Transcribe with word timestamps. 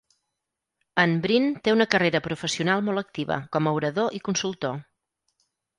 En 1.03 1.13
Brin 1.25 1.45
té 1.67 1.75
una 1.77 1.87
carrera 1.93 2.23
professional 2.31 2.83
molt 2.89 3.05
activa 3.05 3.41
com 3.57 3.69
a 3.73 3.79
orador 3.81 4.21
i 4.21 4.27
consultor. 4.31 4.79